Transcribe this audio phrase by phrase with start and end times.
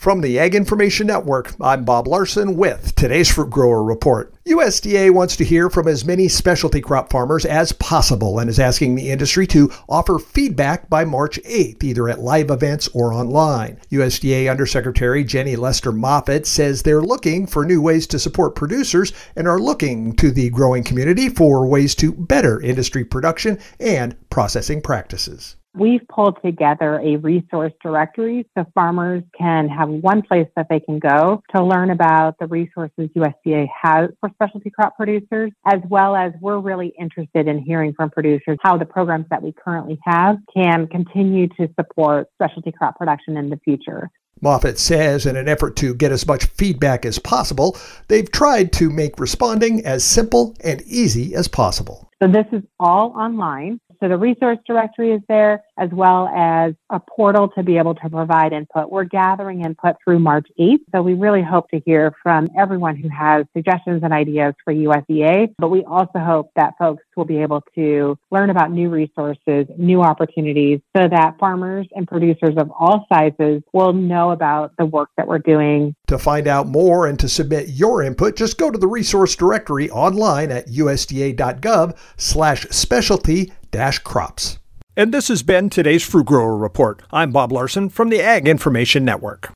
[0.00, 4.32] From the Ag Information Network, I'm Bob Larson with today's Fruit Grower Report.
[4.46, 8.94] USDA wants to hear from as many specialty crop farmers as possible and is asking
[8.94, 13.78] the industry to offer feedback by March 8th, either at live events or online.
[13.92, 19.46] USDA Undersecretary Jenny Lester Moffitt says they're looking for new ways to support producers and
[19.46, 25.56] are looking to the growing community for ways to better industry production and processing practices.
[25.72, 30.98] We've pulled together a resource directory so farmers can have one place that they can
[30.98, 36.32] go to learn about the resources USDA has for specialty crop producers, as well as
[36.40, 40.88] we're really interested in hearing from producers how the programs that we currently have can
[40.88, 44.10] continue to support specialty crop production in the future.
[44.40, 47.76] Moffitt says in an effort to get as much feedback as possible,
[48.08, 52.09] they've tried to make responding as simple and easy as possible.
[52.22, 53.80] So this is all online.
[53.98, 58.10] So the resource directory is there as well as a portal to be able to
[58.10, 58.90] provide input.
[58.90, 60.80] We're gathering input through March 8th.
[60.94, 65.54] So we really hope to hear from everyone who has suggestions and ideas for USDA.
[65.58, 70.00] But we also hope that folks will be able to learn about new resources, new
[70.00, 75.28] opportunities so that farmers and producers of all sizes will know about the work that
[75.28, 75.94] we're doing.
[76.06, 79.90] To find out more and to submit your input, just go to the resource directory
[79.90, 84.58] online at usda.gov slash specialty dash crops.
[84.96, 87.02] And this has been today's Fruit Grower Report.
[87.12, 89.48] I'm Bob Larson from the Ag Information Network.